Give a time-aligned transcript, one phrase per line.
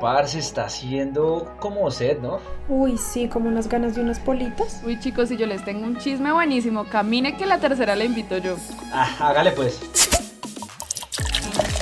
[0.00, 2.38] Parce, está haciendo como sed, ¿no?
[2.68, 4.82] Uy, sí, como unas ganas de unas politas.
[4.84, 8.38] Uy, chicos, si yo les tengo un chisme buenísimo, camine que la tercera la invito
[8.38, 8.56] yo.
[8.92, 9.80] Ah, hágale pues.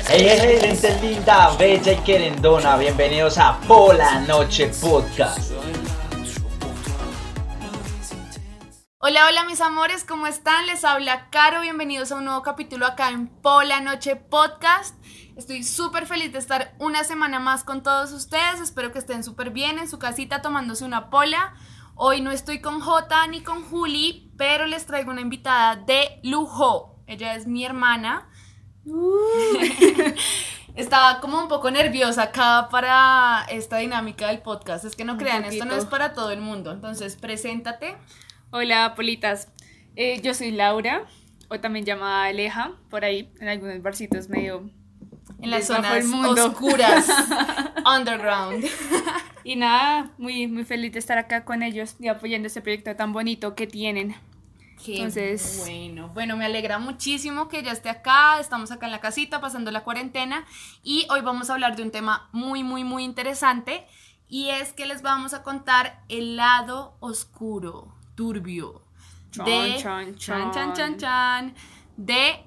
[0.09, 5.53] Hey, hey, hey, gente linda, bella y querendona, bienvenidos a Pola Noche Podcast.
[8.99, 10.67] Hola, hola mis amores, ¿cómo están?
[10.67, 14.95] Les habla Caro, bienvenidos a un nuevo capítulo acá en Pola Noche Podcast.
[15.37, 19.51] Estoy súper feliz de estar una semana más con todos ustedes, espero que estén súper
[19.51, 21.55] bien en su casita tomándose una pola.
[21.97, 27.01] Hoy no estoy con Jota ni con Juli, pero les traigo una invitada de lujo.
[27.09, 28.29] Ella es mi hermana.
[30.77, 34.85] Estaba como un poco nerviosa acá para esta dinámica del podcast.
[34.85, 36.71] Es que no crean, esto no es para todo el mundo.
[36.71, 37.97] Entonces, preséntate.
[38.51, 39.49] Hola, Politas.
[39.97, 41.07] Eh, yo soy Laura,
[41.49, 44.71] o también llamada Aleja, por ahí, en algunos barcitos medio...
[45.45, 46.47] En las zonas mundo.
[46.49, 47.07] oscuras,
[47.97, 48.65] underground.
[49.45, 53.13] Y nada, muy, muy feliz de estar acá con ellos y apoyando este proyecto tan
[53.13, 54.17] bonito que tienen.
[54.85, 59.01] Qué Entonces- bueno, bueno, me alegra muchísimo que ya esté acá, estamos acá en la
[59.01, 60.45] casita pasando la cuarentena
[60.83, 63.87] y hoy vamos a hablar de un tema muy, muy, muy interesante
[64.29, 68.83] y es que les vamos a contar el lado oscuro, turbio,
[69.31, 70.97] Chan, de chan, chan, chan, chan.
[70.99, 71.55] chan,
[71.97, 72.45] de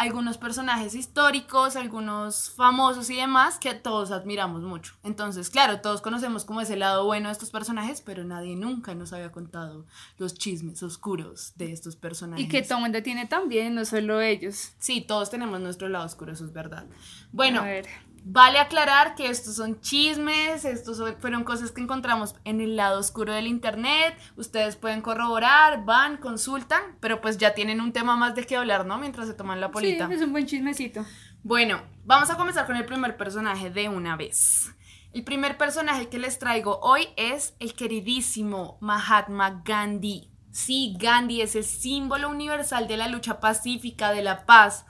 [0.00, 4.94] algunos personajes históricos, algunos famosos y demás que todos admiramos mucho.
[5.04, 9.12] Entonces, claro, todos conocemos como ese lado bueno de estos personajes, pero nadie nunca nos
[9.12, 9.84] había contado
[10.16, 12.42] los chismes oscuros de estos personajes.
[12.42, 14.72] Y que todo el mundo tiene también, no solo ellos.
[14.78, 16.86] Sí, todos tenemos nuestro lado oscuro, eso es verdad.
[17.30, 17.86] Bueno, A ver.
[18.24, 22.98] Vale aclarar que estos son chismes, estos son- fueron cosas que encontramos en el lado
[23.00, 24.16] oscuro del internet.
[24.36, 28.86] Ustedes pueden corroborar, van, consultan, pero pues ya tienen un tema más de qué hablar,
[28.86, 28.98] ¿no?
[28.98, 30.06] Mientras se toman la polita.
[30.08, 31.04] Sí, es un buen chismecito.
[31.42, 34.74] Bueno, vamos a comenzar con el primer personaje de una vez.
[35.12, 40.30] El primer personaje que les traigo hoy es el queridísimo Mahatma Gandhi.
[40.52, 44.84] Sí, Gandhi es el símbolo universal de la lucha pacífica, de la paz.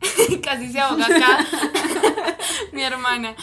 [0.42, 1.46] Casi se ahoga acá
[2.72, 3.34] mi hermana.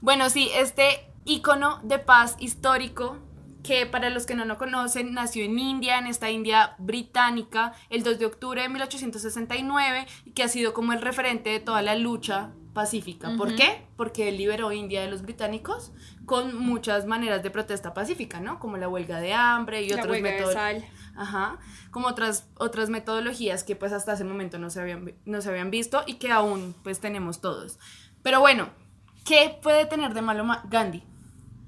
[0.00, 3.18] Bueno, sí, este ícono de paz histórico
[3.62, 8.02] que para los que no lo conocen nació en India, en esta India británica, el
[8.02, 11.94] 2 de octubre de 1869 y que ha sido como el referente de toda la
[11.94, 13.36] lucha pacífica.
[13.36, 13.86] ¿Por qué?
[13.96, 15.92] Porque él liberó India de los británicos
[16.24, 18.58] con muchas maneras de protesta pacífica, ¿no?
[18.58, 20.54] Como la huelga de hambre y La otros métodos.
[21.16, 21.58] Ajá,
[21.90, 25.70] como otras, otras metodologías que pues hasta ese momento no se, habían, no se habían
[25.70, 27.78] visto y que aún pues tenemos todos.
[28.22, 28.70] Pero bueno,
[29.26, 31.02] ¿qué puede tener de malo Ma- Gandhi?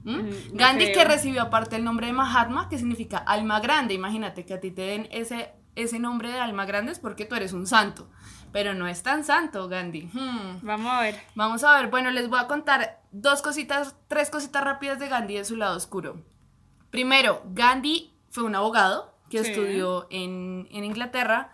[0.04, 0.10] ¿Mm?
[0.18, 3.94] Mm, Gandhi que recibió aparte el nombre de Mahatma, que significa alma grande.
[3.94, 7.34] Imagínate que a ti te den ese, ese nombre de alma grande es porque tú
[7.34, 8.08] eres un santo.
[8.54, 10.02] Pero no es tan santo, Gandhi.
[10.12, 10.60] Hmm.
[10.62, 11.20] Vamos a ver.
[11.34, 15.34] Vamos a ver, bueno, les voy a contar dos cositas, tres cositas rápidas de Gandhi
[15.34, 16.22] de su lado oscuro.
[16.90, 19.50] Primero, Gandhi fue un abogado que Sí.
[19.50, 21.50] estudió en, en Inglaterra,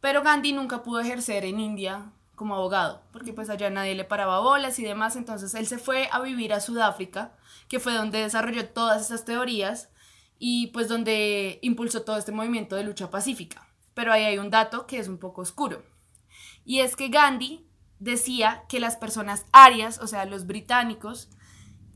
[0.00, 4.40] pero Gandhi nunca pudo ejercer en India como abogado, porque pues allá nadie le paraba
[4.40, 7.32] bolas y demás, entonces él se fue a vivir a Sudáfrica,
[7.68, 9.90] que fue donde desarrolló todas esas teorías
[10.38, 13.66] y pues donde impulsó todo este movimiento de lucha pacífica.
[13.92, 15.82] Pero ahí hay un dato que es un poco oscuro.
[16.68, 17.66] Y es que Gandhi
[17.98, 21.30] decía que las personas arias, o sea, los británicos,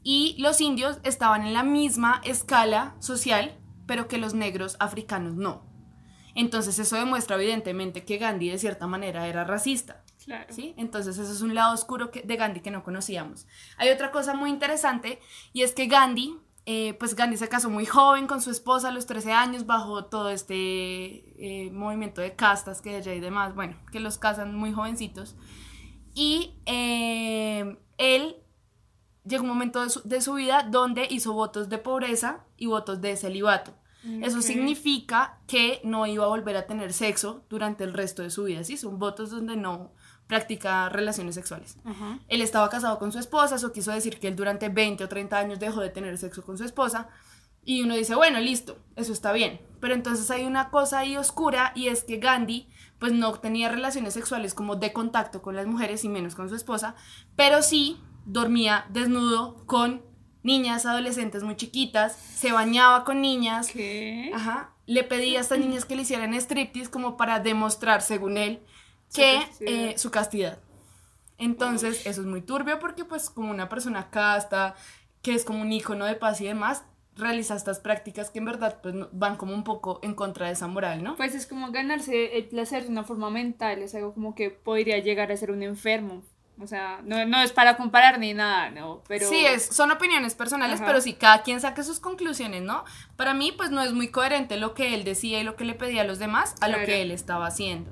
[0.03, 5.63] y los indios estaban en la misma escala social, pero que los negros africanos no.
[6.35, 10.03] Entonces eso demuestra evidentemente que Gandhi de cierta manera era racista.
[10.25, 10.47] Claro.
[10.49, 10.73] ¿sí?
[10.79, 13.47] Entonces eso es un lado oscuro que- de Gandhi que no conocíamos.
[13.77, 15.21] Hay otra cosa muy interesante
[15.53, 18.93] y es que Gandhi, eh, pues Gandhi se casó muy joven con su esposa a
[18.93, 24.01] los 13 años bajo todo este eh, movimiento de castas que y demás, bueno, que
[24.01, 25.37] los casan muy jovencitos.
[26.15, 28.37] Y eh, él
[29.25, 33.01] llegó un momento de su, de su vida donde hizo votos de pobreza y votos
[33.01, 33.75] de celibato.
[34.23, 34.43] Eso Ok.
[34.43, 38.65] significa que no iba a volver a tener sexo durante el resto de su vida,
[38.65, 38.77] ¿sí?
[38.77, 39.93] Son votos donde no
[40.27, 41.77] practica relaciones sexuales.
[41.85, 42.19] Ajá.
[42.29, 45.39] Él estaba casado con su esposa, eso quiso decir que él durante 20 o 30
[45.39, 47.09] años dejó de tener sexo con su esposa.
[47.65, 49.61] Y uno dice, bueno, listo, eso está bien.
[49.81, 52.69] Pero entonces hay una cosa ahí oscura y es que Gandhi
[52.99, 56.55] pues no tenía relaciones sexuales como de contacto con las mujeres y menos con su
[56.57, 56.95] esposa,
[57.37, 60.03] pero sí dormía desnudo con
[60.43, 64.31] niñas, adolescentes muy chiquitas, se bañaba con niñas, ¿Qué?
[64.35, 64.71] Ajá.
[64.87, 68.61] Le pedí a estas niñas que le hicieran striptease como para demostrar, según él,
[69.15, 69.73] que castidad.
[69.73, 70.59] eh, su castidad.
[71.39, 74.75] Entonces, eso es muy turbio porque pues como una persona casta,
[75.23, 76.85] que es como un icono de paz y demás,
[77.17, 80.67] realiza estas prácticas que en verdad pues, van como un poco en contra de esa
[80.67, 81.17] moral, ¿no?
[81.17, 84.99] Pues es como ganarse el placer de una forma mental, es algo como que podría
[84.99, 86.23] llegar a ser un enfermo
[86.61, 89.03] O sea, no, no es para comparar ni nada, ¿no?
[89.09, 89.29] Pero...
[89.29, 90.87] Sí, es, son opiniones personales, Ajá.
[90.87, 92.85] pero sí, cada quien saque sus conclusiones, ¿no?
[93.17, 95.75] Para mí, pues no es muy coherente lo que él decía y lo que le
[95.75, 97.91] pedía a los demás a lo que él estaba haciendo.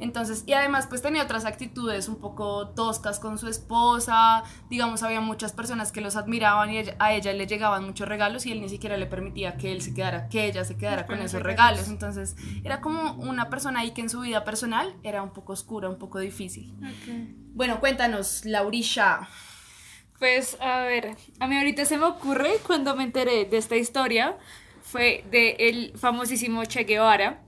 [0.00, 4.42] Entonces, y además, pues tenía otras actitudes un poco toscas con su esposa.
[4.70, 8.46] Digamos, había muchas personas que los admiraban y ella- a ella le llegaban muchos regalos
[8.46, 11.20] y él ni siquiera le permitía que él se quedara, que ella se quedara Con
[11.20, 11.88] esos regalos.
[11.88, 15.88] Entonces, era como una persona ahí que en su vida personal era un poco oscura,
[15.88, 16.74] un poco difícil.
[17.54, 19.28] Bueno, cuéntanos, Laurisha.
[20.18, 24.36] Pues a ver, a mí ahorita se me ocurre cuando me enteré de esta historia,
[24.82, 27.40] fue de el famosísimo Che Guevara,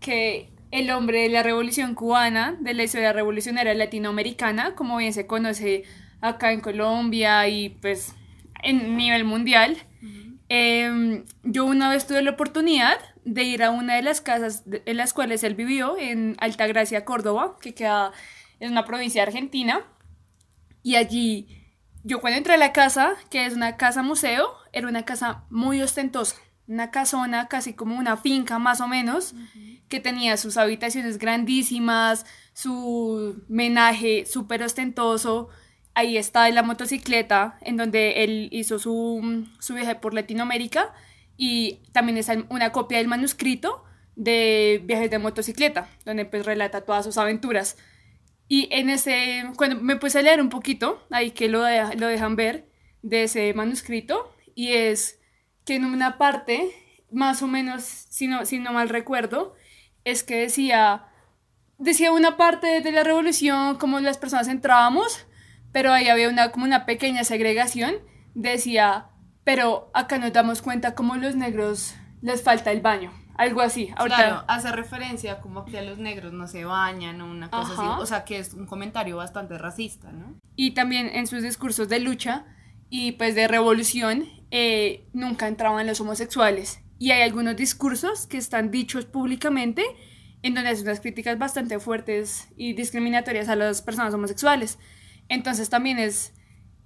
[0.00, 5.26] que el hombre de la revolución cubana, de la historia revolucionaria latinoamericana, como bien se
[5.26, 5.84] conoce
[6.20, 8.14] acá en Colombia y pues
[8.62, 9.76] en nivel mundial.
[10.48, 14.82] Em, yo una vez tuve la oportunidad de ir a una de las casas de-
[14.84, 18.12] en las cuales él vivió, en Altagracia, Córdoba, que queda
[18.60, 19.80] en una provincia Argentina.
[20.82, 21.48] Y allí,
[22.02, 25.80] yo cuando entré a la casa, que es una casa museo, era una casa muy
[25.80, 26.36] ostentosa,
[26.66, 29.34] una casona casi como una finca más o menos,
[29.88, 35.48] que tenía sus habitaciones grandísimas, su menaje súper ostentoso.
[35.94, 40.92] Ahí está la motocicleta en donde él hizo su, su viaje por Latinoamérica
[41.36, 43.84] y también está una copia del manuscrito
[44.16, 47.76] de viajes de motocicleta, donde pues relata todas sus aventuras.
[48.48, 52.06] Y en ese, cuando me puse a leer un poquito, ahí que lo, de- lo
[52.06, 52.68] dejan ver,
[53.02, 55.20] de ese manuscrito, y es
[55.64, 56.70] que en una parte,
[57.10, 59.54] más o menos, si no, si no mal recuerdo,
[60.04, 61.06] es que decía,
[61.78, 65.26] decía una parte de la revolución, como las personas entrábamos,
[65.72, 67.94] pero ahí había una, como una pequeña segregación,
[68.34, 69.06] decía,
[69.44, 73.92] pero acá nos damos cuenta como los negros les falta el baño, algo así.
[73.96, 77.72] Ahorita, Claro, hace referencia como que a los negros no se bañan o una cosa
[77.72, 77.92] Ajá.
[77.94, 78.02] así.
[78.02, 80.38] O sea, que es un comentario bastante racista, ¿no?
[80.56, 82.44] y también en sus discursos de lucha
[82.90, 86.80] y pues de revolución eh, nunca entraban los homosexuales.
[86.98, 89.84] Y hay algunos discursos que están dichos públicamente
[90.42, 94.78] en donde hacen unas críticas bastante fuertes y discriminatorias a las personas homosexuales.
[95.28, 96.34] Entonces también es,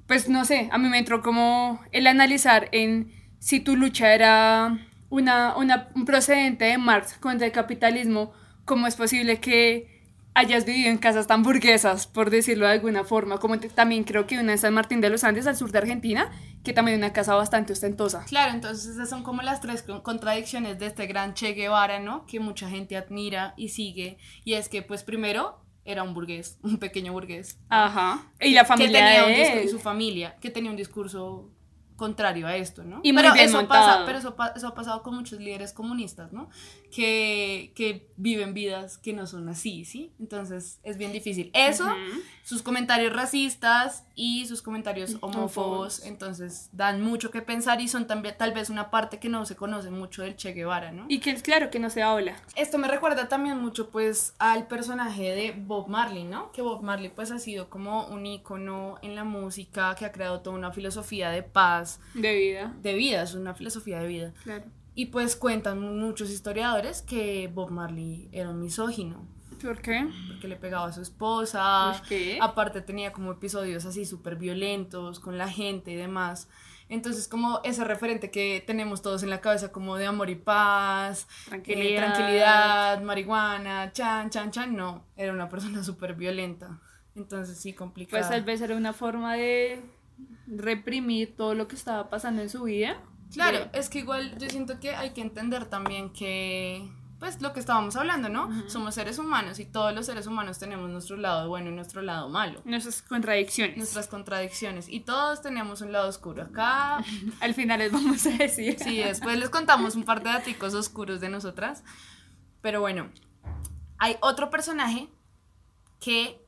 [0.07, 4.79] pues no sé, a mí me entró como el analizar en si tu lucha era
[5.11, 8.33] una, una, un procedente de Marx contra el capitalismo,
[8.65, 9.98] ¿cómo es posible que
[10.39, 13.39] hayas vivido en casas tan burguesas, por decirlo de alguna forma?
[13.39, 16.31] Como también creo que una en San Martín de los Andes, al sur de Argentina,
[16.65, 18.25] que también es una casa bastante ostentosa.
[18.27, 22.25] Claro, entonces esas son como las tres con- contradicciones de este gran Che Guevara, ¿no?
[22.27, 24.19] Que mucha gente admira y sigue.
[24.45, 27.59] Y es que, pues, primero era un burgués, un pequeño burgués.
[27.69, 28.31] Ajá.
[28.41, 29.69] Y la que familia tenía un de discurso- y él.
[29.71, 31.51] su familia, que tenía un discurso
[31.99, 33.01] contrario a esto, ¿no?
[33.03, 33.85] Y pero eso montado.
[33.87, 36.49] pasa, pero eso, eso ha pasado con muchos líderes comunistas, ¿no?
[36.91, 40.13] Que, que viven vidas que no son así, ¿sí?
[40.19, 41.51] Entonces es bien difícil.
[41.53, 41.85] Eso,
[42.43, 46.05] sus comentarios racistas y sus comentarios homófobos, Homófobos.
[46.07, 49.55] entonces dan mucho que pensar y son también tal vez una parte que no se
[49.57, 51.05] conoce mucho del Che Guevara, ¿no?
[51.09, 52.37] Y que es claro que no se habla.
[52.57, 56.53] Esto me recuerda también mucho pues al personaje de Bob Marley, ¿no?
[56.53, 60.41] Que Bob Marley pues ha sido como un ícono en la música, que ha creado
[60.41, 62.75] toda una filosofía de paz, De vida.
[62.83, 64.33] de vida, es una filosofía de vida.
[64.43, 64.65] Claro.
[64.95, 69.27] Y pues cuentan muchos historiadores que Bob Marley era un misógino,
[69.63, 70.09] ¿Por qué?
[70.29, 72.39] porque le pegaba a su esposa, ¿Por qué?
[72.41, 76.49] aparte tenía como episodios así súper violentos con la gente y demás.
[76.91, 81.29] Entonces como ese referente que tenemos todos en la cabeza como de amor y paz,
[81.47, 82.15] eh, Tranquilidad.
[82.15, 86.81] tranquilidad, marihuana, chan, chan, chan, no, era una persona súper violenta.
[87.15, 88.19] Entonces sí, complicado.
[88.21, 89.81] Pues tal vez era una forma de
[90.47, 92.97] reprimir todo lo que estaba pasando en su vida.
[93.33, 97.53] Claro, De- es que igual yo siento que hay que entender también que, pues lo
[97.53, 98.49] que estábamos hablando, ¿no?
[98.71, 102.29] Somos seres humanos y todos los seres humanos tenemos nuestro lado bueno y nuestro lado
[102.31, 102.63] malo.
[102.65, 103.77] nuestras contradicciones.
[103.77, 106.45] Nuestras contradicciones y todos tenemos un lado oscuro.
[106.45, 107.05] Acá,
[107.41, 108.77] Al final les vamos a decir.
[108.79, 111.85] sí, después les contamos un par de daticos oscuros de nosotras.
[112.63, 113.11] Pero bueno,
[113.99, 115.09] hay otro personaje
[116.01, 116.45] que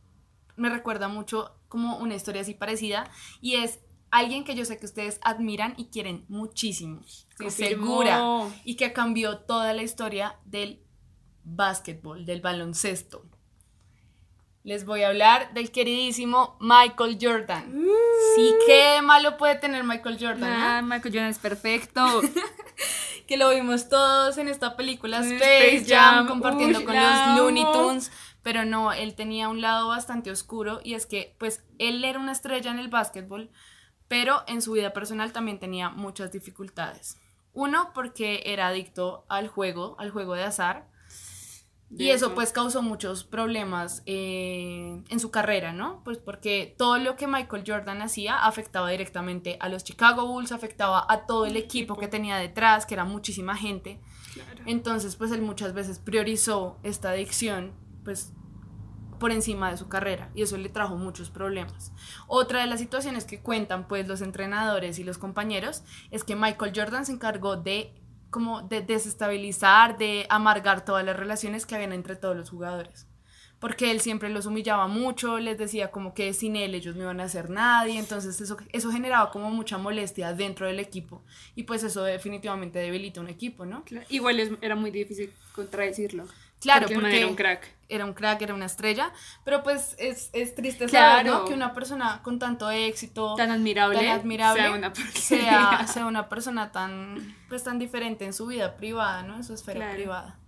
[0.57, 3.11] me recuerda mucho como una historia así parecida
[3.41, 3.79] y es
[4.11, 7.01] alguien que yo sé que ustedes admiran y quieren muchísimo.
[7.07, 8.21] Estoy segura.
[8.65, 10.83] Y que cambió toda la historia del
[11.45, 13.25] básquetbol, del baloncesto.
[14.63, 17.73] Les voy a hablar del queridísimo Michael Jordan.
[18.37, 20.67] Sí, qué malo puede tener Michael Jordan, ¿no?
[20.67, 22.21] Ah, Michael Jordan es perfecto.
[23.27, 26.27] que lo vimos todos en esta película Space, Space Jam, Jam.
[26.27, 27.65] compartiendo Uy, con los Looney.
[27.73, 28.13] Tunes,
[28.43, 32.33] pero no, él tenía un lado bastante oscuro y es que pues él era una
[32.33, 33.51] estrella en el básquetbol,
[34.09, 37.19] pero en su vida personal también tenía muchas dificultades.
[37.53, 40.89] Uno, porque era adicto al juego, al juego de azar.
[41.91, 46.03] de Y eso pues causó muchos problemas eh, en su carrera, ¿no?
[46.05, 51.05] Pues porque todo lo que Michael Jordan hacía afectaba directamente a los Chicago Bulls, afectaba
[51.09, 54.01] a todo el equipo que tenía detrás, que era muchísima gente.
[54.33, 54.63] Claro.
[54.67, 58.33] Entonces pues él muchas veces priorizó esta adicción pues
[59.21, 61.93] por encima de su carrera y eso le trajo muchos problemas.
[62.27, 66.73] Otra de las situaciones que cuentan pues los entrenadores y los compañeros es que Michael
[66.75, 67.95] Jordan se encargó de
[68.31, 73.07] como de desestabilizar, de amargar todas las relaciones que habían entre todos los jugadores.
[73.61, 77.21] Porque él siempre los humillaba mucho, les decía como que sin él ellos no iban
[77.21, 81.23] a hacer nadie, entonces eso, eso generaba como mucha molestia dentro del equipo
[81.55, 83.85] y pues eso definitivamente debilita un equipo, ¿no?
[83.85, 84.05] Claro.
[84.09, 86.27] Igual era muy difícil contradecirlo.
[86.61, 87.67] Claro, porque porque era un crack.
[87.89, 89.13] era un crack, era una estrella,
[89.45, 91.11] pero pues es, es triste Claro.
[91.11, 91.45] saber ¿no?
[91.47, 96.29] que una persona con tanto éxito, Tan admirable, tan admirable, sea una sea, sea una
[96.29, 99.37] persona tan, pues, tan diferente en su vida privada, ¿no?
[99.37, 99.95] En su esfera Claro.
[99.95, 100.39] privada.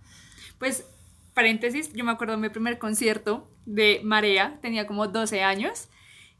[0.59, 0.85] Pues,
[1.33, 5.87] paréntesis, yo me acuerdo de mi primer concierto de Marea, tenía como 12 años,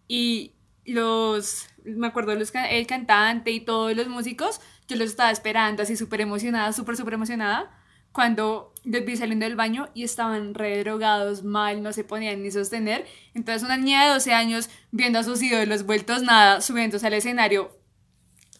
[0.08, 0.54] y
[0.86, 5.96] los, me acuerdo los, el cantante y todos los músicos, yo los estaba esperando así
[5.96, 7.72] súper emocionada, súper, súper emocionada,
[8.14, 12.52] cuando los vi saliendo del baño y estaban re drogados, mal, no se podían ni
[12.52, 13.06] sostener.
[13.34, 17.78] Entonces una niña de 12 años viendo a sus ídolos vueltos nada, subiéndose al escenario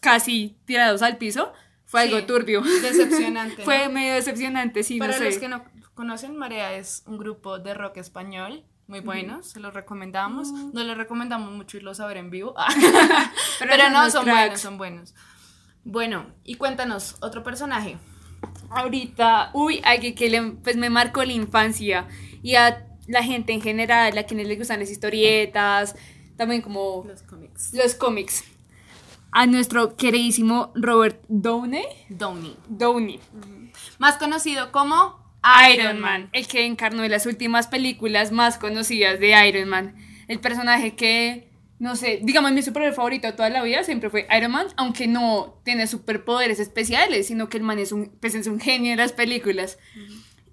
[0.00, 1.52] casi tirados al piso,
[1.86, 2.60] fue Sí, algo turbio.
[2.62, 3.56] Decepcionante.
[3.58, 3.64] ¿no?
[3.64, 5.24] Fue medio decepcionante, sí, Para no sé.
[5.24, 9.72] los que no conocen, Marea es un grupo de rock español muy bueno, se los
[9.72, 10.50] recomendamos.
[10.50, 12.54] No les recomendamos mucho irlos a ver en vivo,
[13.58, 14.38] pero, son no, son cracks.
[14.40, 15.14] buenos, son buenos.
[15.84, 17.96] Bueno, y cuéntanos, otro personaje.
[18.74, 22.06] Ahorita, uy, alguien que le, pues me marcó la infancia
[22.42, 25.94] y a la gente en general, a quienes les gustan las historietas,
[26.36, 27.72] también como Los cómics.
[27.74, 28.44] los cómics.
[29.30, 31.84] A nuestro queridísimo Robert Downey.
[32.08, 32.56] Downey.
[32.68, 33.20] Downey.
[33.98, 35.18] Más conocido como
[35.72, 39.96] Iron Man, el que encarnó en las últimas películas más conocidas de Iron Man.
[40.28, 44.52] El personaje que, no sé, digamos mi superhéroe favorito toda la vida siempre fue Iron
[44.52, 48.60] Man, aunque no tiene superpoderes especiales, sino que el man es un, pues es un
[48.60, 49.78] genio de las películas.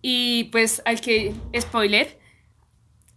[0.01, 2.19] Y pues al que, spoiler,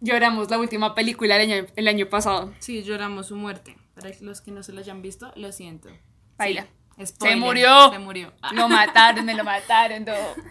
[0.01, 2.53] lloramos la última película el año, el año pasado.
[2.59, 3.77] Sí, lloramos su muerte.
[3.95, 5.89] Para los que no se lo hayan visto, lo siento.
[6.37, 6.63] Baila.
[6.63, 6.69] Sí,
[6.99, 7.91] Se spoiler, murió.
[7.91, 8.33] Se murió.
[8.53, 10.17] Lo mataron, me lo mataron, todo.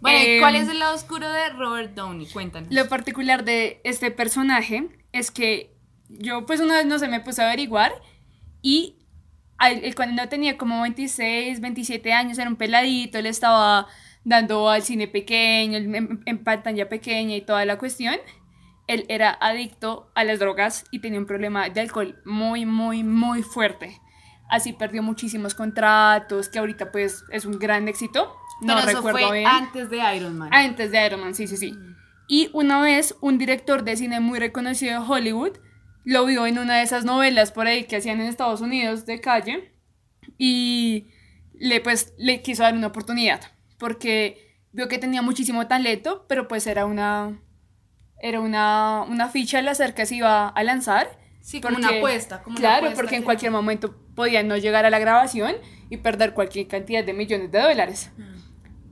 [0.00, 2.26] Bueno, ¿y Em, ¿cuál es el lado oscuro de Robert Downey?
[2.26, 2.70] Cuéntanos.
[2.70, 5.73] Lo particular de este personaje es que
[6.18, 7.92] yo pues una vez no se me puse a averiguar
[8.62, 8.98] y
[9.60, 13.86] él cuando tenía como 26, 27 años era un peladito, le estaba
[14.24, 18.16] dando al cine pequeño, en, en pantalla pequeña y toda la cuestión.
[18.86, 23.42] Él era adicto a las drogas y tenía un problema de alcohol muy, muy, muy
[23.42, 23.98] fuerte.
[24.50, 28.36] Así perdió muchísimos contratos, que ahorita pues es un gran éxito.
[28.60, 29.48] No Pero eso recuerdo fue bien.
[29.48, 30.50] antes de Iron Man.
[30.52, 31.74] Antes de Iron Man, sí, sí, sí.
[32.28, 35.58] Y una vez un director de cine muy reconocido de Hollywood
[36.04, 39.20] lo vio en una de esas novelas por ahí que hacían en Estados Unidos de
[39.20, 39.72] calle
[40.38, 41.08] y
[41.54, 43.40] le pues le quiso dar una oportunidad
[43.78, 47.40] porque vio que tenía muchísimo talento, pero pues era una
[48.20, 51.18] era una, una ficha al hacer que se iba a lanzar.
[51.40, 54.86] Sí, como una apuesta, como una claro, apuesta porque en cualquier momento podía no llegar
[54.86, 55.56] a la grabación
[55.90, 58.10] y perder cualquier cantidad de millones de dólares.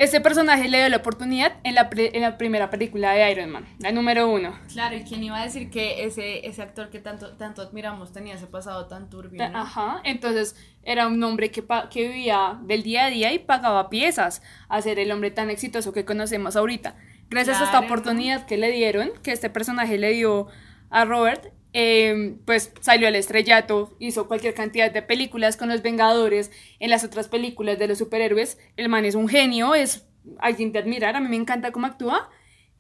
[0.03, 3.51] Este personaje le dio la oportunidad en la, pre- en la primera película de Iron
[3.51, 4.59] Man, la número uno.
[4.73, 8.35] Claro, y quién iba a decir que ese, ese actor que tanto, tanto admiramos tenía
[8.35, 9.49] ese pasado tan turbio.
[9.49, 9.57] ¿no?
[9.59, 14.43] Ajá, entonces era un hombre que, que vivía del día a día y pagaba piezas
[14.69, 16.97] a ser el hombre tan exitoso que conocemos ahorita.
[17.31, 17.93] Gracias a esta Claro, ¿no?
[17.95, 20.49] oportunidad que le dieron, que este personaje le dio
[20.91, 26.51] a Robert, eh, pues salió al estrellato, hizo cualquier cantidad de películas con los Vengadores,
[26.79, 28.59] en las otras películas de los superhéroes.
[28.77, 30.07] El man es un genio, es
[30.39, 32.31] alguien de admirar, a mí me encanta cómo actúa.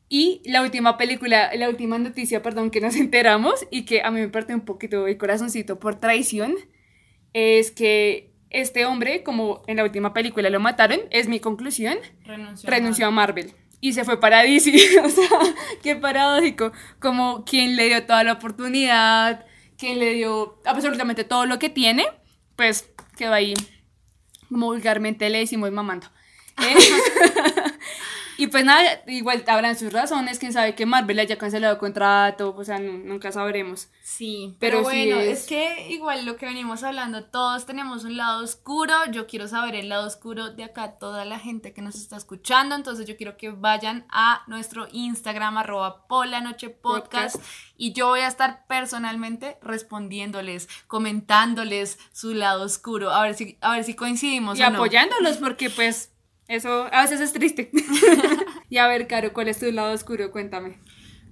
[0.09, 4.21] Y la última película, la última noticia, perdón, que nos enteramos y que a mí
[4.21, 6.55] me parte un poquito el corazoncito por traición,
[7.33, 12.69] es que este hombre, como en la última película lo mataron, es mi conclusión, Renunció.
[12.69, 14.73] renunció a Marvel y se fue para DC.
[15.05, 15.29] o sea,
[15.83, 16.73] qué paradójico.
[17.01, 19.45] Como quien le dio toda la oportunidad,
[19.77, 22.07] quien le dio absolutamente todo lo que tiene,
[22.57, 23.55] pues quedó ahí,
[24.49, 26.07] como vulgarmente le decimos mamando.
[26.59, 26.75] Eh,
[28.39, 32.65] y pues nada, igual habrán sus razones, quién sabe que Marvel haya cancelado contrato, o
[32.65, 33.89] sea, nu- nunca sabremos.
[34.03, 35.47] Sí, Pero pero, sí bueno, es- es...
[35.47, 39.89] que igual lo que venimos hablando, todos tenemos un lado oscuro, yo quiero saber el
[39.89, 43.51] lado oscuro de acá, toda la gente que nos está escuchando, entonces yo quiero que
[43.51, 47.37] vayan a nuestro Instagram, arroba polanochepodcast, Podcast.
[47.77, 53.73] y yo voy a estar personalmente respondiéndoles, comentándoles su lado oscuro, a ver si, a
[53.73, 54.79] ver si coincidimos y o no.
[54.79, 56.12] apoyándolos porque pues
[56.49, 57.71] eso a veces es triste.
[58.69, 60.31] Y a ver, Caro, ¿cuál es tu lado oscuro?
[60.31, 60.81] Cuéntame.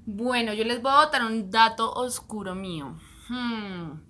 [0.04, 2.98] Bueno, yo les voy a botar un dato oscuro mío.
[3.30, 4.02] Hmm.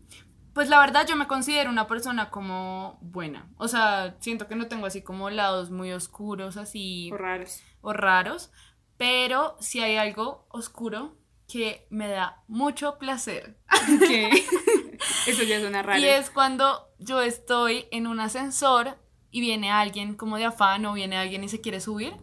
[0.52, 3.48] Pues la verdad yo me considero una persona como buena.
[3.56, 7.62] O sea, siento que no tengo así como lados muy oscuros, así O raros.
[7.82, 8.50] o raros.
[8.96, 11.16] Pero si hay algo oscuro
[11.46, 13.56] que me da mucho placer.
[14.00, 14.28] ¿Qué?
[15.28, 16.00] Eso ya suena raro.
[16.00, 18.98] Y es cuando yo estoy en un ascensor
[19.30, 22.14] y viene alguien como de afán o viene alguien y se quiere subir.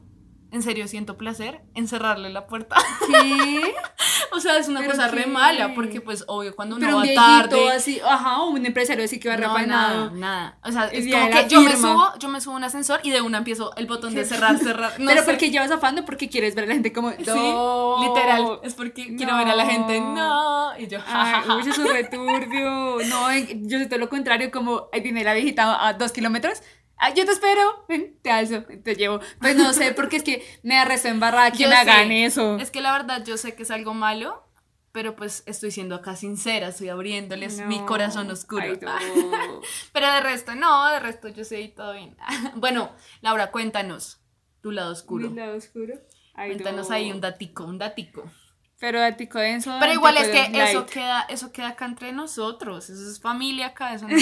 [0.49, 2.77] En serio siento placer en cerrarle la puerta.
[3.05, 3.61] ¿Qué?
[4.31, 5.17] o sea, es una ¿Pero cosa qué?
[5.17, 8.51] re mala porque pues obvio cuando uno Pero un va viejito tarde así, ajá, o
[8.51, 10.57] un empresario así que va no, nada, nada.
[10.63, 13.01] O sea, es día como que yo me subo, yo me subo a un ascensor
[13.03, 14.93] y de una empiezo el botón de cerrar, cerrar.
[14.99, 15.25] No Pero sé.
[15.29, 17.11] porque llevas afando porque quieres ver a la gente como.
[17.11, 17.97] Sí, "No".
[18.07, 18.59] literal.
[18.63, 19.99] Es porque quiero ver a la gente.
[19.99, 20.79] No.
[20.79, 22.99] Y yo, Ay, uy, eso es returbio.
[23.09, 26.61] No, yo soy todo lo contrario, como ahí viene la viejita a dos kilómetros.
[26.97, 29.19] Ah, yo te espero, ven, te alzo, te llevo.
[29.39, 31.81] Pues no sé, porque es que me arresto en barra que Yo me sé.
[31.81, 32.57] hagan eso.
[32.57, 34.43] Es que la verdad yo sé que es algo malo,
[34.91, 38.63] pero pues estoy siendo acá sincera, estoy abriéndoles mi corazón oscuro.
[38.63, 39.61] Ay, no.
[39.93, 42.17] Pero de resto, no, de resto yo sé y todo bien.
[42.55, 44.19] Bueno, Laura, cuéntanos
[44.61, 45.29] tu lado oscuro.
[45.29, 45.93] Mi lado oscuro.
[46.33, 46.95] Ay, Cuéntanos no.
[46.95, 48.23] ahí un datico, un datico.
[48.79, 49.75] Pero ático denso.
[49.79, 50.69] Pero igual es que light.
[50.69, 52.89] eso queda, eso queda acá entre nosotros.
[52.89, 54.15] Eso es familia acá, eso no.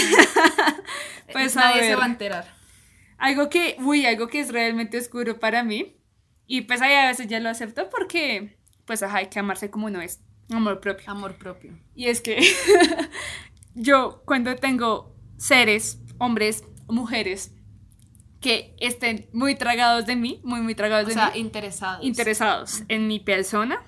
[1.31, 2.53] Pues, a nadie se va a enterar.
[3.17, 5.97] Algo que, uy, algo que es realmente oscuro para mí.
[6.47, 9.87] Y pues ahí a veces ya lo acepto porque, pues, ajá, hay que amarse como
[9.87, 10.21] uno es.
[10.51, 11.09] Amor propio.
[11.09, 11.77] Amor propio.
[11.95, 12.37] Y es que
[13.73, 17.51] yo cuando tengo seres, hombres, mujeres,
[18.41, 22.05] que estén muy tragados de mí, muy, muy tragados O de sea, mí, interesados.
[22.05, 23.81] interesados en mi persona,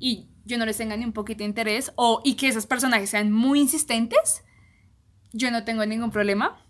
[0.00, 3.10] y yo no les tenga ni un poquito de interés, o, y que esos personajes
[3.10, 4.42] sean muy insistentes,
[5.32, 6.60] yo no tengo ningún problema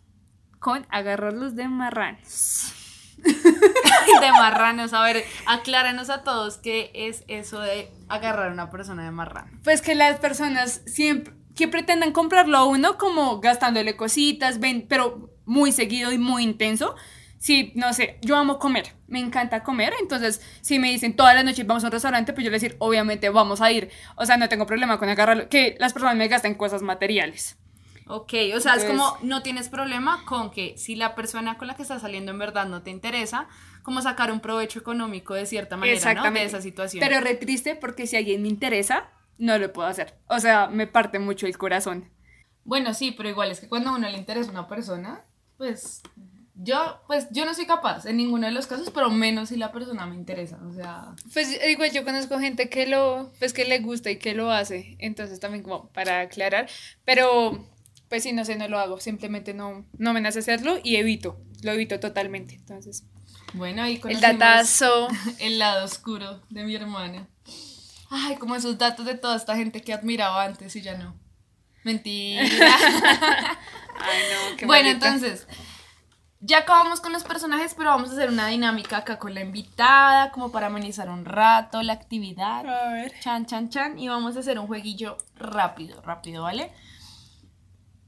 [0.64, 2.72] con agarrarlos de marranos.
[3.18, 4.94] de marranos.
[4.94, 9.60] A ver, acláranos a todos qué es eso de agarrar a una persona de marrano.
[9.62, 15.28] Pues que las personas siempre que pretendan comprarlo a uno como gastándole cositas, ven, pero
[15.44, 16.96] muy seguido y muy intenso.
[17.36, 21.44] Si, no sé, yo amo comer, me encanta comer, entonces si me dicen todas las
[21.44, 23.90] noches vamos a un restaurante, pues yo les decir, obviamente vamos a ir.
[24.16, 27.58] O sea, no tengo problema con agarrarlo, que las personas me gasten cosas materiales.
[28.06, 31.74] Ok, o sea, es como no tienes problema con que si la persona con la
[31.74, 33.48] que estás saliendo en verdad no te interesa,
[33.82, 36.30] como sacar un provecho económico de cierta manera, ¿no?
[36.30, 37.00] De esa situación.
[37.06, 40.14] Pero re triste porque si alguien me interesa, no lo puedo hacer.
[40.26, 42.10] O sea, me parte mucho el corazón.
[42.64, 45.24] Bueno, sí, pero igual es que cuando a uno le interesa una persona,
[45.56, 46.02] pues
[46.54, 49.72] yo, pues yo no soy capaz en ninguno de los casos, pero menos si la
[49.72, 50.58] persona me interesa.
[50.66, 54.34] O sea, Pues igual yo conozco gente que lo, pues que le gusta y que
[54.34, 56.68] lo hace, entonces también como para aclarar,
[57.04, 57.66] pero
[58.14, 61.36] pues sí, no sé, no lo hago, simplemente no, no me nace hacerlo y evito,
[61.62, 63.02] lo evito totalmente, entonces.
[63.54, 65.08] bueno, ahí El datazo.
[65.40, 67.26] el lado oscuro de mi hermana.
[68.10, 71.16] Ay, como esos datos de toda esta gente que admiraba antes y ya no.
[71.82, 72.44] Mentira.
[73.98, 75.48] Ay, no, qué bueno, entonces,
[76.38, 80.30] ya acabamos con los personajes, pero vamos a hacer una dinámica acá con la invitada,
[80.30, 82.64] como para amenizar un rato la actividad.
[82.64, 83.12] A ver.
[83.18, 83.98] Chan, chan, chan.
[83.98, 86.70] Y vamos a hacer un jueguillo rápido, rápido, ¿vale?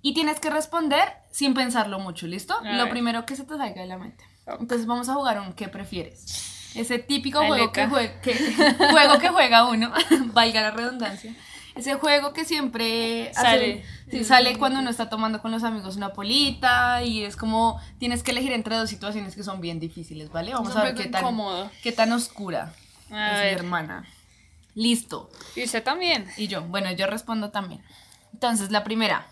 [0.09, 2.55] Y tienes que responder sin pensarlo mucho, ¿listo?
[2.59, 2.91] A Lo ver.
[2.91, 4.23] primero que se te salga de la mente.
[4.47, 4.61] Ok.
[4.61, 6.71] Entonces vamos a jugar un ¿qué prefieres?
[6.77, 7.93] Ese típico Ay, juego que, leca.
[7.93, 8.35] jue- que-
[8.93, 9.93] juego que juega uno,
[10.27, 11.35] valga la redundancia.
[11.75, 13.85] Ese juego que siempre hace- Sale.
[14.09, 18.23] sí, sale cuando uno está tomando con los amigos una polita y es como tienes
[18.23, 20.53] que elegir entre dos situaciones que son bien difíciles, ¿vale?
[20.55, 21.69] Vamos a ver qué tan, incómodo.
[21.83, 22.73] qué tan oscura
[23.11, 23.55] A es ver.
[23.55, 24.07] mi hermana.
[24.75, 25.31] Listo.
[25.57, 26.29] Y usted también.
[26.37, 27.83] Y yo, bueno, yo respondo también.
[28.33, 29.27] Entonces, la primera.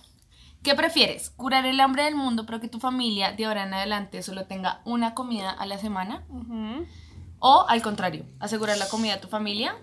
[0.64, 1.28] ¿Qué prefieres?
[1.30, 4.80] ¿Curar el hambre del mundo pero que tu familia de ahora en adelante solo tenga
[4.86, 6.24] una comida a la semana?
[7.38, 9.76] O al contrario, asegurar la comida a tu familia,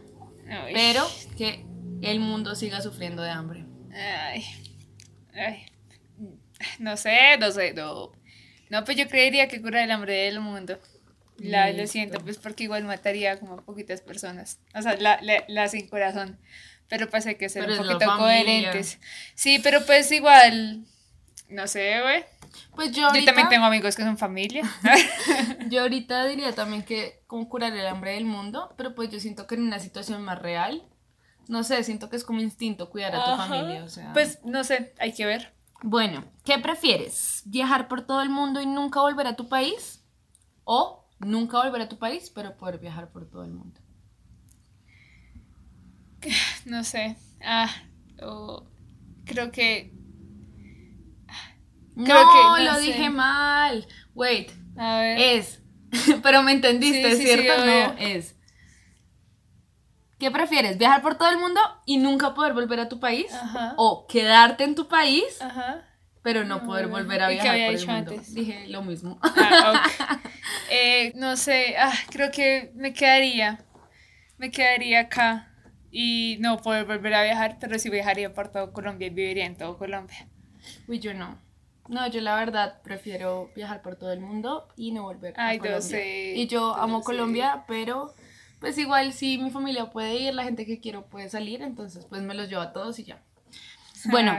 [0.50, 0.74] Ay.
[0.74, 1.64] pero que
[2.02, 3.64] el mundo siga sufriendo de hambre.
[3.94, 4.44] Ay.
[5.36, 5.66] Ay.
[6.80, 8.12] No sé, no sé, no.
[8.72, 10.80] No, pues yo creería que cura el hambre del mundo.
[11.38, 14.60] La, lo siento, pues porque igual mataría como poquitas personas.
[14.76, 16.40] O sea, la, la, la sin corazón.
[16.92, 19.00] Pero pues hay que ser Pero un poquito coherentes.
[19.34, 20.84] Sí, pero pues igual.
[21.48, 22.26] No sé, güey.
[22.76, 24.70] Pues yo Yo también tengo amigos que son familia.
[25.70, 29.48] yo ahorita diría también que como curar el hambre del mundo, pero pues yo siento
[29.48, 30.84] que en una situación más real,
[31.48, 33.48] no sé, siento que es como instinto cuidar a tu Ajá.
[33.48, 34.12] familia, o sea.
[34.12, 35.54] Pues no sé, hay que ver.
[35.84, 37.44] Bueno, ¿qué prefieres?
[37.46, 40.04] ¿Viajar por todo el mundo y nunca volver a tu país?
[40.66, 43.80] ¿O nunca volver a tu país, pero poder viajar por todo el mundo?
[46.66, 47.16] No sé.
[47.44, 47.70] Ah,
[48.22, 48.68] o-
[49.26, 49.92] creo que.
[51.96, 52.82] no, Creo que- no lo sé.
[52.82, 53.88] dije mal.
[54.14, 55.20] Wait, A ver.
[55.20, 55.62] es
[56.24, 57.62] Pero me entendiste, Sí, sí, sí, ¿cierto?
[57.62, 57.88] obvio.
[57.88, 58.36] no, es.
[60.20, 60.78] ¿Qué prefieres?
[60.78, 63.34] ¿Viajar por todo el mundo y nunca poder volver a tu país?
[63.34, 63.74] Ajá.
[63.78, 65.84] ¿O quedarte en tu país, Ajá.
[66.22, 68.12] pero no poder volver a ¿y qué viajar había por el mundo?
[68.12, 68.34] antes?
[68.36, 69.20] Dije lo mismo.
[69.24, 69.90] Ah.
[70.74, 73.60] Eh, no sé, ah, creo que me quedaría.
[74.38, 75.51] Me quedaría acá
[75.92, 79.58] y no poder volver a viajar, pero sí viajaría por todo Colombia y viviría en
[79.58, 80.28] todo Colombia.
[80.88, 81.38] Uy, yo no.
[81.90, 85.60] No, yo la verdad prefiero viajar por todo el mundo y no volver Ay, a
[85.60, 85.82] yo Colombia.
[85.82, 87.06] sé, y yo yo amo sé.
[87.06, 88.14] Colombia, pero
[88.60, 92.22] pues igual si mi familia puede ir, la gente que quiero puede salir, entonces pues
[92.22, 93.22] me los llevo a todos y ya.
[94.06, 94.38] Bueno,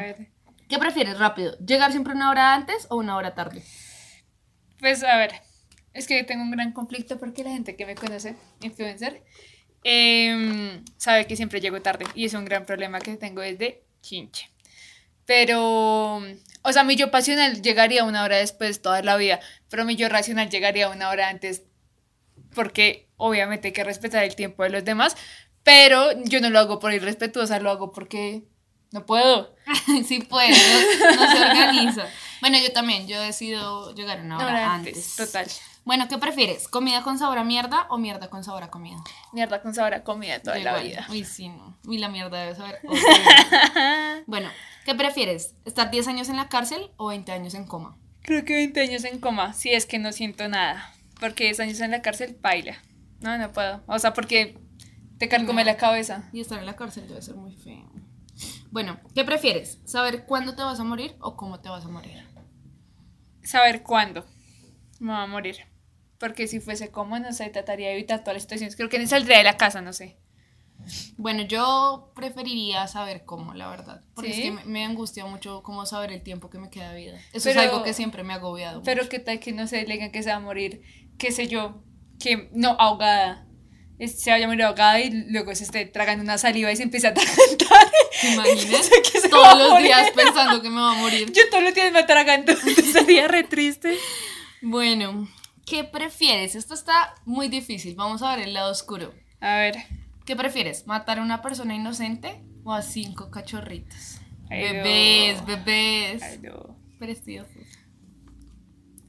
[0.69, 1.57] ¿qué prefieres rápido?
[1.59, 3.63] ¿Llegar siempre una hora antes o una hora tarde?
[4.79, 5.33] Pues a ver,
[5.93, 9.23] es que tengo un gran conflicto porque la gente que me conoce, influencer,
[9.85, 14.51] em, sabe que siempre llego tarde y es un gran problema que tengo desde chinche.
[15.25, 16.17] Pero,
[16.63, 20.09] o sea, mi yo pasional llegaría una hora después toda la vida, pero mi yo
[20.09, 21.63] racional llegaría una hora antes
[22.55, 25.17] porque obviamente hay que respetar el tiempo de los demás,
[25.63, 28.43] pero yo no lo hago por irrespetuosa, lo hago porque
[28.91, 29.55] no puedo.
[30.07, 32.07] sí puede, no, no se organiza.
[32.41, 35.17] Bueno, yo también, yo decido llegar una hora, Hora antes.
[35.17, 35.47] Total.
[35.85, 36.69] Bueno, ¿qué prefieres?
[36.69, 39.03] ¿Comida con sabor a mierda o mierda con sabor a comida?
[39.33, 41.07] Mierda con sabor a comida toda la vida.
[41.11, 41.77] Uy, sí, no.
[41.87, 42.79] Uy, la mierda debe saber.
[44.27, 44.49] bueno,
[44.85, 45.57] ¿qué prefieres?
[45.65, 47.99] ¿Estar 10 años en la cárcel o 20 años en coma?
[48.23, 50.95] Creo que 20 años en coma, si es que no siento nada.
[51.19, 52.77] Porque 10 años en la cárcel, baila.
[53.21, 53.83] No, no puedo.
[53.89, 54.59] O sea, porque
[55.19, 56.31] te carcome la cabeza.
[56.33, 57.91] Y estar en la cárcel debe ser muy feo.
[58.71, 59.81] Bueno, ¿qué prefieres?
[59.85, 62.25] ¿Saber cuándo te vas a morir o cómo te vas a morir?
[63.43, 64.25] Saber cuándo
[65.01, 65.72] me va a morir.
[66.23, 68.77] Porque si fuese como, no sé, trataría de evitar todas las situaciones.
[68.77, 70.17] Creo que ni saldría de la casa, no sé.
[71.17, 74.03] Bueno, yo preferiría saber cómo, la verdad.
[74.15, 74.39] Porque ¿Sí?
[74.39, 77.19] es que me, me angustia mucho cómo saber el tiempo que me queda de vida.
[77.33, 78.83] Eso Pero- es algo que siempre me ha agobiado.
[78.85, 80.83] Pero qué tal que no sé, le digan que se va a morir,
[81.19, 81.83] qué sé yo,
[82.21, 83.49] que no, ahogada.
[83.99, 86.85] Es- Se vaya a morir ahogada y luego se esté tragando una saliva y se
[86.85, 87.91] empieza a atragantar.
[88.21, 88.89] ¿Te imaginas?
[89.13, 91.33] que se va a Todos los días pensando que me va a morir.
[91.35, 92.53] Yo todos los días me atraganto,
[92.93, 93.97] sería re triste.
[94.61, 95.29] Bueno,
[95.67, 96.55] ¿qué prefieres?
[96.55, 97.95] Esto está muy difícil.
[97.95, 99.15] Vamos a ver el lado oscuro.
[99.41, 99.77] A ver.
[100.25, 100.87] ¿Qué prefieres?
[100.87, 104.21] ¿Matar a una persona inocente o a cinco cachorritos?
[104.51, 105.47] Ay, bebés, no.
[105.47, 106.23] bebés.
[106.23, 106.77] Ay, no.
[106.99, 107.67] Preciosos.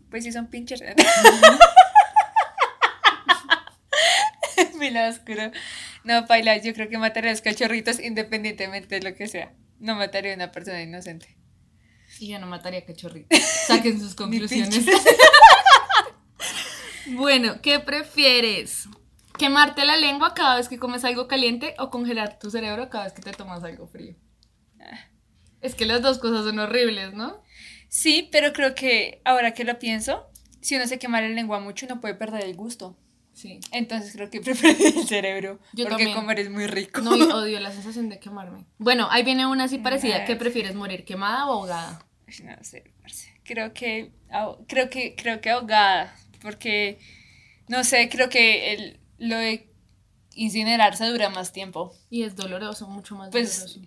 [0.09, 0.81] Pues sí son pinches.
[4.79, 5.51] Mi lado oscuro.
[6.03, 9.53] No, Paila, yo creo que mataré a los cachorritos independientemente de lo que sea.
[9.79, 11.35] No mataría a una persona inocente.
[12.19, 13.39] Y yo no mataría cachorritos.
[13.67, 14.85] Saquen sus conclusiones.
[17.07, 18.87] Bueno, ¿qué prefieres?
[19.37, 23.13] ¿Quemarte la lengua cada vez que comes algo caliente o congelar tu cerebro cada vez
[23.13, 24.15] que te tomas algo frío?
[25.61, 27.41] Es que las dos cosas son horribles, ¿no?
[27.87, 30.25] Sí, pero creo que ahora que lo pienso,
[30.61, 32.97] si uno se quema la lengua mucho, uno puede perder el gusto.
[33.33, 33.59] Sí.
[33.71, 35.59] Entonces creo que prefiero el cerebro.
[35.73, 36.13] Yo porque también.
[36.13, 37.01] comer es muy rico.
[37.01, 38.65] No, odio la sensación de quemarme.
[38.77, 40.17] Bueno, ahí viene una así parecida.
[40.17, 40.25] Ay.
[40.25, 42.05] ¿Qué prefieres, morir quemada o ahogada?
[42.43, 42.83] No sé,
[43.43, 46.99] creo que aho- creo que creo que ahogada, porque
[47.67, 49.73] no sé, creo que el, lo de
[50.35, 51.95] incinerarse dura más tiempo.
[52.09, 53.81] Y es doloroso, mucho más Pues, doloroso.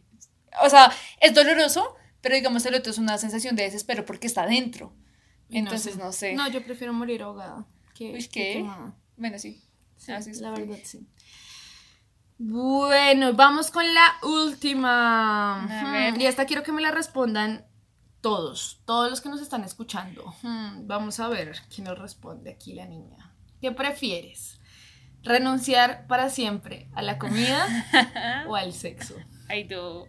[0.63, 0.91] O sea,
[1.21, 4.93] es doloroso, pero digamos el otro es una sensación de desespero porque está dentro.
[5.49, 6.33] Y Entonces no sé.
[6.35, 7.67] No, yo prefiero morir ahogada.
[7.95, 8.53] Que, Uy, que ¿qué?
[8.55, 8.95] quemada.
[9.17, 9.63] Bueno, sí.
[10.09, 10.41] Es.
[10.41, 11.07] la verdad, sí.
[12.39, 15.63] Bueno, vamos con la última.
[15.65, 16.21] A Hmm.
[16.21, 17.66] Y esta quiero que me la respondan
[18.27, 20.35] todos, todos los que nos están escuchando.
[20.43, 23.33] Hmm, Vamos a ver quién nos responde aquí la niña.
[23.61, 24.59] ¿Qué prefieres?
[25.23, 27.65] ¿Renunciar para siempre a la comida
[28.49, 29.15] o al sexo?
[29.49, 30.07] Ay, no.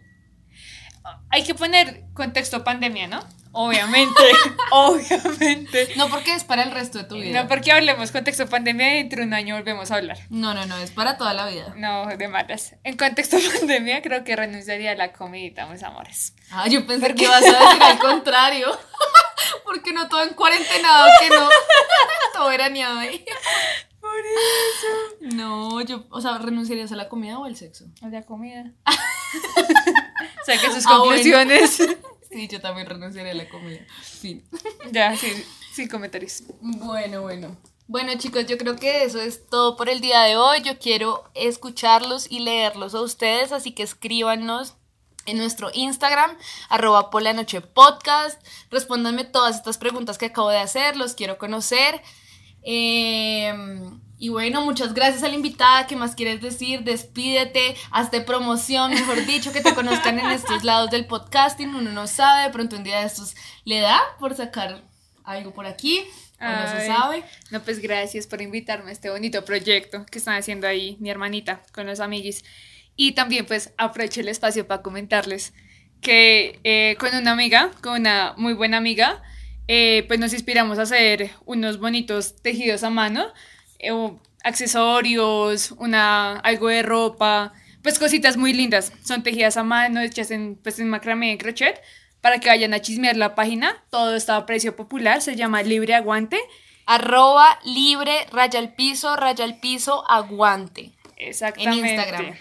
[1.30, 3.24] Hay que poner contexto pandemia, ¿no?
[3.52, 4.22] Obviamente,
[4.70, 5.88] obviamente.
[5.96, 7.42] No porque es para el resto de tu vida.
[7.42, 10.18] No porque hablemos contexto pandemia y dentro de un año volvemos a hablar.
[10.30, 11.74] No, no, no, es para toda la vida.
[11.76, 12.76] No, de malas.
[12.84, 16.34] En contexto pandemia creo que renunciaría a la comidita, mis amores.
[16.50, 18.78] Ah, yo pensé que ibas a decir al contrario.
[19.64, 21.48] Porque no todo en cuarentenado, que no.
[22.34, 23.24] todo veraneado ahí.
[24.00, 25.36] Por eso.
[25.36, 27.86] No, yo, o sea, ¿renunciarías a la comida o al sexo?
[28.02, 28.72] A la comida.
[30.46, 31.04] Saque sus Ah, bueno.
[31.04, 31.78] conclusiones.
[32.30, 33.80] Sí, yo también renunciaría a la comida.
[34.02, 34.44] Fin.
[34.92, 35.32] ya, sí,
[35.72, 36.42] sin comentarios.
[36.60, 37.56] Bueno, bueno.
[37.86, 40.60] Bueno, chicos, yo creo que eso es todo por el día de hoy.
[40.60, 44.74] Yo quiero escucharlos y leerlos a ustedes, así que escríbanos
[45.24, 46.36] en nuestro Instagram,
[46.68, 48.38] arroba por la noche podcast.
[48.70, 52.02] Respóndanme todas estas preguntas que acabo de hacer, los quiero conocer.
[52.62, 53.54] Eh,
[54.18, 55.86] y bueno, muchas gracias a la invitada.
[55.86, 56.82] ¿Qué más quieres decir?
[56.82, 61.74] Despídete, hazte promoción, mejor dicho, que te conozcan en estos lados del podcasting.
[61.74, 64.82] Uno no sabe, de pronto un día de estos le da por sacar
[65.24, 66.04] algo por aquí,
[66.40, 67.22] o no se sabe.
[67.50, 71.62] No, pues gracias por invitarme a este bonito proyecto que están haciendo ahí mi hermanita
[71.72, 72.44] con los amiguis.
[72.96, 75.52] Y también pues aprovecho el espacio para comentarles
[76.00, 79.22] que eh, con una amiga, con una muy buena amiga,
[79.68, 83.32] eh, pues nos inspiramos a hacer unos bonitos tejidos a mano,
[83.90, 88.92] o accesorios, una, algo de ropa, pues cositas muy lindas.
[89.04, 91.80] Son tejidas a mano, hechas en, pues, en macramé en crochet,
[92.20, 93.84] para que vayan a chismear la página.
[93.90, 96.38] Todo está a precio popular, se llama Libre Aguante.
[96.86, 100.92] Arroba libre, raya al piso, raya al piso, aguante.
[101.16, 101.78] Exactamente.
[101.80, 102.36] En Instagram.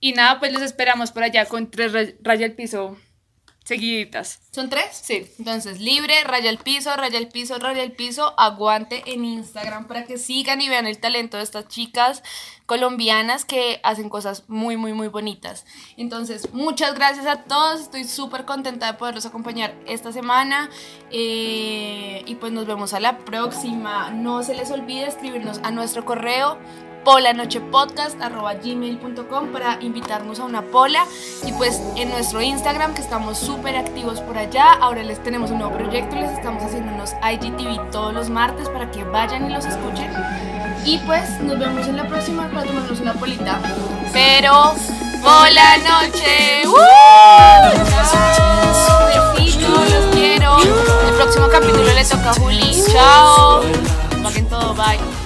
[0.00, 2.96] Y nada, pues los esperamos por allá con tres ray- raya al piso
[3.68, 4.40] seguiditas.
[4.50, 4.98] ¿Son tres?
[5.02, 5.30] Sí.
[5.38, 10.04] Entonces, libre, raya al piso, raya al piso, raya al piso, aguante en Instagram para
[10.04, 12.22] que sigan y vean el talento de estas chicas
[12.64, 15.66] colombianas que hacen cosas muy, muy, muy bonitas.
[15.98, 17.82] Entonces, muchas gracias a todos.
[17.82, 20.70] Estoy súper contenta de poderlos acompañar esta semana.
[21.10, 24.10] Eh, y pues nos vemos a la próxima.
[24.10, 26.56] No se les olvide escribirnos a nuestro correo
[27.04, 31.04] polanochepodcast.gmail.com para invitarnos a una pola.
[31.46, 35.58] Y pues en nuestro Instagram que estamos súper activos por allá ahora les tenemos un
[35.58, 39.64] nuevo proyecto les estamos haciendo unos IGTV todos los martes para que vayan y los
[39.64, 40.10] escuchen.
[40.84, 43.58] Y pues nos vemos en la próxima para tomarnos una polita.
[44.12, 44.74] Pero
[45.22, 46.62] pola noche.
[48.36, 50.58] Chao, besitos, los quiero.
[50.58, 52.82] El próximo capítulo le toca a Juli.
[52.92, 53.62] Chao.
[54.22, 55.17] Paguen todo bye